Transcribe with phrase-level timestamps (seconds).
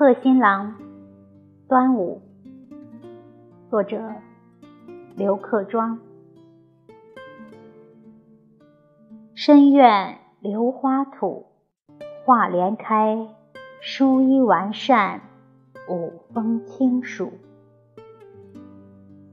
[0.00, 0.76] 贺新郎，
[1.68, 2.22] 端午。
[3.68, 4.00] 作者：
[5.14, 5.98] 刘克庄。
[9.34, 11.44] 深院榴花吐，
[12.24, 13.28] 画帘开，
[13.82, 15.20] 书衣完善，
[15.86, 17.34] 五风轻暑。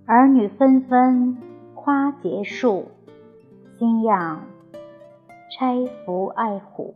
[0.05, 1.37] 儿女纷纷
[1.75, 2.91] 夸结束，
[3.79, 4.41] 新样
[5.49, 6.93] 钗服爱虎。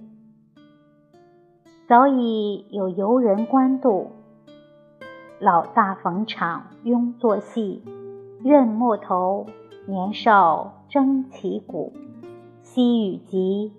[1.91, 4.11] 早已有游人观渡，
[5.39, 7.83] 老大逢场拥作戏，
[8.41, 9.47] 任陌头
[9.85, 11.91] 年少争旗鼓，
[12.61, 13.73] 西雨急，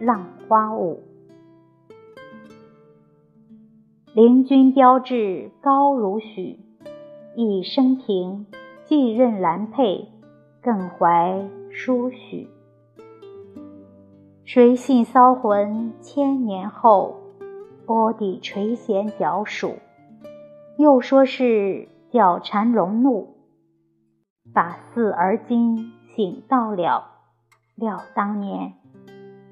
[0.00, 1.04] 浪花舞。
[4.12, 6.58] 灵君标志高如许，
[7.36, 8.44] 一生平
[8.84, 10.08] 继任兰佩，
[10.60, 12.48] 更怀殊许。
[14.44, 17.21] 谁信骚魂千年后？
[17.86, 19.74] 波底垂涎脚鼠，
[20.78, 23.36] 又说是角缠龙怒。
[24.54, 27.10] 把四而今醒到了，
[27.74, 28.74] 料当年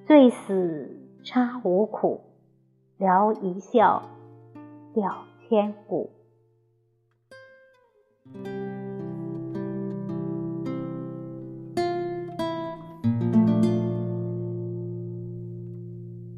[0.06, 2.20] 醉死差无苦，
[2.98, 4.02] 聊一笑，
[4.94, 6.10] 了千古。